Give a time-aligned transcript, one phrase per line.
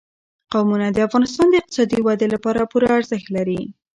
[0.51, 3.61] قومونه د افغانستان د اقتصادي ودې لپاره پوره ارزښت لري.